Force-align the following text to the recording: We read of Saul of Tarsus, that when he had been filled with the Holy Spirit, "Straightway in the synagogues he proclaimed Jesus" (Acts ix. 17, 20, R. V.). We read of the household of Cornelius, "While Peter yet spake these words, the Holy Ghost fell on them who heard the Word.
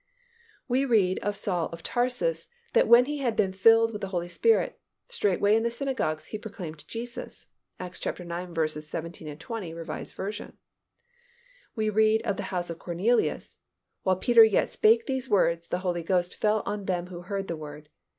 We 0.67 0.83
read 0.83 1.19
of 1.19 1.35
Saul 1.35 1.69
of 1.69 1.83
Tarsus, 1.83 2.47
that 2.73 2.87
when 2.87 3.05
he 3.05 3.19
had 3.19 3.35
been 3.35 3.53
filled 3.53 3.91
with 3.91 4.01
the 4.01 4.07
Holy 4.07 4.29
Spirit, 4.29 4.79
"Straightway 5.09 5.55
in 5.55 5.61
the 5.61 5.69
synagogues 5.69 6.25
he 6.33 6.39
proclaimed 6.39 6.87
Jesus" 6.87 7.45
(Acts 7.79 7.99
ix. 8.03 8.17
17, 8.17 9.37
20, 9.37 9.73
R. 9.75 9.83
V.). 9.83 10.43
We 11.75 11.89
read 11.91 12.23
of 12.23 12.37
the 12.37 12.41
household 12.49 12.77
of 12.77 12.83
Cornelius, 12.83 13.59
"While 14.01 14.15
Peter 14.15 14.43
yet 14.43 14.71
spake 14.71 15.05
these 15.05 15.29
words, 15.29 15.67
the 15.67 15.77
Holy 15.85 16.01
Ghost 16.01 16.35
fell 16.35 16.63
on 16.65 16.85
them 16.85 17.05
who 17.05 17.21
heard 17.21 17.47
the 17.47 17.55
Word. 17.55 17.89